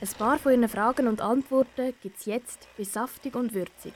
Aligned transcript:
Ein 0.00 0.08
paar 0.16 0.38
von 0.38 0.52
Ihren 0.52 0.68
Fragen 0.68 1.08
und 1.08 1.20
Antworten 1.20 1.92
gibt 2.00 2.20
es 2.20 2.26
jetzt 2.26 2.68
bei 2.76 2.84
Saftig 2.84 3.34
und 3.34 3.52
Würzig. 3.52 3.94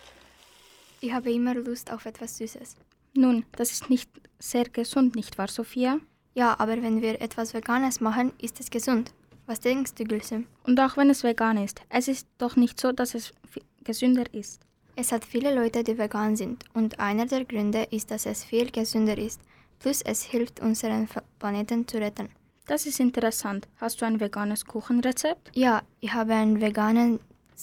Ich 1.01 1.13
habe 1.13 1.33
immer 1.33 1.55
Lust 1.55 1.93
auf 1.93 2.07
etwas 2.07 2.39
Süßes. 2.39 2.75
Nun, 3.15 3.45
das 3.53 3.71
ist 3.71 3.89
nicht 3.89 4.11
sehr 4.41 4.65
gesund, 4.65 5.15
nicht 5.15 5.39
wahr, 5.39 5.47
Sophia? 5.47 6.01
Ja, 6.35 6.59
aber 6.59 6.83
wenn 6.83 7.03
wir 7.03 7.21
etwas 7.21 7.55
Veganes 7.55 8.01
machen, 8.01 8.33
ist 8.39 8.59
es 8.59 8.71
gesund. 8.71 9.15
Was 9.47 9.61
denkst 9.61 9.95
du, 9.95 10.05
Gülsüm? 10.05 10.47
Und 10.65 10.81
auch 10.81 10.97
wenn 10.97 11.09
es 11.09 11.23
vegan 11.23 11.57
ist, 11.57 11.83
es 11.89 12.09
ist 12.09 12.27
doch 12.39 12.57
nicht 12.57 12.81
so, 12.81 12.91
dass 12.91 13.15
es 13.15 13.33
gesünder 13.85 14.25
ist. 14.35 14.61
Es 14.97 15.13
hat 15.13 15.25
viele 15.25 15.55
Leute, 15.55 15.85
die 15.85 15.99
vegan 15.99 16.35
sind. 16.35 16.65
Und 16.75 16.99
einer 16.99 17.27
der 17.27 17.45
Gründe 17.45 17.85
ist, 17.93 18.11
dass 18.11 18.27
es 18.27 18.43
viel 18.43 18.73
gesünder 18.73 19.19
ist. 19.19 19.41
Plus 19.79 20.03
es 20.03 20.23
hilft, 20.23 20.59
unseren 20.59 21.09
Planeten 21.39 21.87
zu 21.87 21.99
retten. 21.99 22.29
Das 22.67 22.87
ist 22.87 23.01
interessant. 23.01 23.67
Hast 23.79 24.01
du 24.01 24.07
ein 24.07 24.21
veganes 24.21 24.65
Kuchenrezept? 24.65 25.51
Ja, 25.55 25.83
ich 26.01 26.13
habe 26.13 26.35
ein 26.35 26.61
veganes 26.61 27.19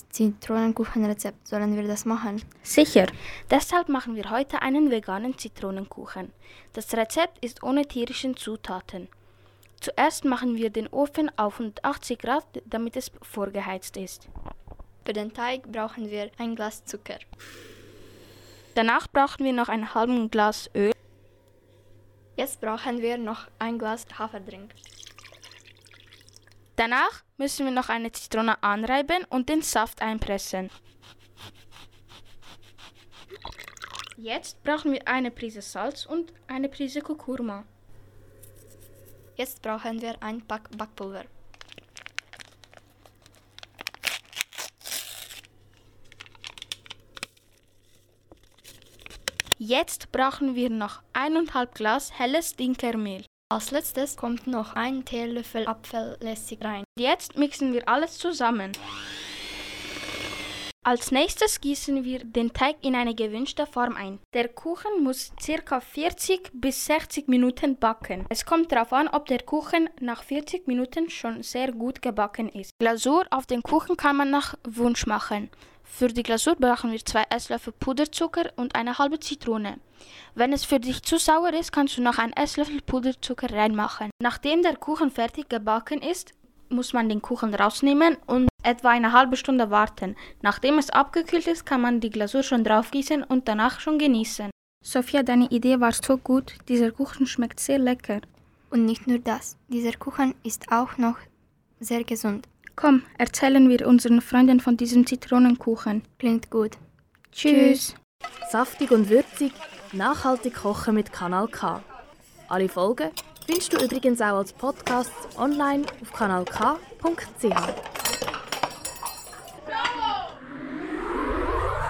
Zitronenkuchenrezept. 0.09 1.47
Sollen 1.47 1.75
wir 1.75 1.87
das 1.87 2.05
machen? 2.05 2.41
Sicher. 2.63 3.07
Deshalb 3.49 3.87
machen 3.89 4.15
wir 4.15 4.29
heute 4.29 4.61
einen 4.61 4.91
veganen 4.91 5.37
Zitronenkuchen. 5.37 6.31
Das 6.73 6.93
Rezept 6.93 7.43
ist 7.43 7.63
ohne 7.63 7.85
tierischen 7.85 8.35
Zutaten. 8.35 9.07
Zuerst 9.79 10.25
machen 10.25 10.57
wir 10.57 10.69
den 10.69 10.87
Ofen 10.87 11.31
auf 11.37 11.53
180 11.53 12.19
Grad, 12.19 12.45
damit 12.65 12.97
es 12.97 13.11
vorgeheizt 13.21 13.95
ist. 13.95 14.27
Für 15.05 15.13
den 15.13 15.33
Teig 15.33 15.71
brauchen 15.71 16.09
wir 16.11 16.29
ein 16.37 16.55
Glas 16.55 16.83
Zucker. 16.83 17.17
Danach 18.75 19.07
brauchen 19.07 19.45
wir 19.45 19.53
noch 19.53 19.69
ein 19.69 19.93
halbes 19.93 20.29
Glas 20.29 20.69
Öl. 20.75 20.91
Jetzt 22.39 22.61
brauchen 22.61 23.01
wir 23.01 23.17
noch 23.17 23.49
ein 23.59 23.77
Glas 23.77 24.05
Haferdrink. 24.17 24.73
Danach 26.77 27.21
müssen 27.35 27.65
wir 27.65 27.73
noch 27.73 27.89
eine 27.89 28.13
Zitrone 28.13 28.63
anreiben 28.63 29.25
und 29.29 29.49
den 29.49 29.61
Saft 29.61 30.01
einpressen. 30.01 30.69
Jetzt 34.15 34.63
brauchen 34.63 34.93
wir 34.93 35.05
eine 35.05 35.31
Prise 35.31 35.61
Salz 35.61 36.05
und 36.05 36.31
eine 36.47 36.69
Prise 36.69 37.01
Kurkuma. 37.01 37.65
Jetzt 39.35 39.61
brauchen 39.61 40.01
wir 40.01 40.23
ein 40.23 40.41
Pack 40.41 40.69
Backpulver. 40.77 41.25
Jetzt 49.69 50.11
brauchen 50.11 50.55
wir 50.55 50.71
noch 50.71 51.03
eineinhalb 51.13 51.75
Glas 51.75 52.17
helles 52.17 52.55
Dinkermehl. 52.55 53.23
Als 53.53 53.69
letztes 53.69 54.17
kommt 54.17 54.47
noch 54.47 54.73
ein 54.73 55.05
Teelöffel 55.05 55.67
Apfelessig 55.67 56.57
rein. 56.63 56.83
Jetzt 56.97 57.37
mixen 57.37 57.71
wir 57.71 57.87
alles 57.87 58.17
zusammen. 58.17 58.71
Als 60.89 61.11
nächstes 61.11 61.61
gießen 61.61 62.03
wir 62.03 62.23
den 62.23 62.51
Teig 62.51 62.77
in 62.81 62.95
eine 62.95 63.13
gewünschte 63.13 63.67
Form 63.67 63.95
ein. 63.95 64.17
Der 64.33 64.47
Kuchen 64.47 65.03
muss 65.03 65.31
ca. 65.37 65.79
40 65.81 66.49
bis 66.51 66.83
60 66.87 67.27
Minuten 67.27 67.77
backen. 67.77 68.25
Es 68.29 68.43
kommt 68.43 68.71
darauf 68.71 68.91
an, 68.91 69.07
ob 69.07 69.27
der 69.27 69.43
Kuchen 69.43 69.91
nach 70.01 70.23
40 70.23 70.65
Minuten 70.65 71.11
schon 71.11 71.43
sehr 71.43 71.73
gut 71.73 72.01
gebacken 72.01 72.49
ist. 72.49 72.71
Glasur 72.79 73.27
auf 73.29 73.45
den 73.45 73.61
Kuchen 73.61 73.97
kann 73.97 74.15
man 74.15 74.31
nach 74.31 74.55
Wunsch 74.63 75.05
machen. 75.05 75.51
Für 75.83 76.07
die 76.07 76.23
Glasur 76.23 76.55
brauchen 76.55 76.91
wir 76.91 77.05
zwei 77.05 77.25
Esslöffel 77.29 77.73
Puderzucker 77.73 78.51
und 78.55 78.73
eine 78.73 78.97
halbe 78.97 79.19
Zitrone. 79.19 79.77
Wenn 80.33 80.53
es 80.53 80.65
für 80.65 80.79
dich 80.79 81.03
zu 81.03 81.19
sauer 81.19 81.53
ist, 81.53 81.71
kannst 81.71 81.99
du 81.99 82.01
noch 82.01 82.17
einen 82.17 82.33
Esslöffel 82.33 82.81
Puderzucker 82.81 83.53
reinmachen. 83.53 84.09
Nachdem 84.23 84.63
der 84.63 84.75
Kuchen 84.75 85.11
fertig 85.11 85.49
gebacken 85.49 86.01
ist, 86.01 86.33
muss 86.69 86.93
man 86.93 87.09
den 87.09 87.21
Kuchen 87.21 87.53
rausnehmen 87.53 88.17
und 88.25 88.48
etwa 88.63 88.89
eine 88.89 89.13
halbe 89.13 89.37
Stunde 89.37 89.69
warten. 89.69 90.15
Nachdem 90.41 90.77
es 90.77 90.89
abgekühlt 90.89 91.47
ist, 91.47 91.65
kann 91.65 91.81
man 91.81 91.99
die 91.99 92.09
Glasur 92.09 92.43
schon 92.43 92.63
draufgießen 92.63 93.23
und 93.23 93.47
danach 93.47 93.79
schon 93.79 93.99
genießen. 93.99 94.49
Sophia, 94.83 95.23
deine 95.23 95.49
Idee 95.49 95.79
war 95.79 95.91
so 95.91 96.17
gut. 96.17 96.55
Dieser 96.67 96.91
Kuchen 96.91 97.27
schmeckt 97.27 97.59
sehr 97.59 97.79
lecker. 97.79 98.21
Und 98.69 98.85
nicht 98.85 99.07
nur 99.07 99.19
das, 99.19 99.57
dieser 99.67 99.93
Kuchen 99.93 100.35
ist 100.43 100.71
auch 100.71 100.97
noch 100.97 101.17
sehr 101.79 102.03
gesund. 102.03 102.47
Komm, 102.75 103.03
erzählen 103.17 103.67
wir 103.67 103.87
unseren 103.87 104.21
Freunden 104.21 104.59
von 104.59 104.77
diesem 104.77 105.05
Zitronenkuchen. 105.05 106.03
Klingt 106.17 106.49
gut. 106.49 106.77
Tschüss. 107.31 107.95
Saftig 108.49 108.91
und 108.91 109.09
würzig, 109.09 109.53
nachhaltig 109.91 110.55
kochen 110.55 110.95
mit 110.95 111.11
Kanal 111.11 111.47
K. 111.47 111.81
Alle 112.47 112.69
Folgen 112.69 113.09
findest 113.45 113.73
du 113.73 113.83
übrigens 113.83 114.21
auch 114.21 114.37
als 114.37 114.53
Podcast 114.53 115.11
online 115.37 115.85
auf 116.01 116.13
kanalk.ch. 116.13 117.88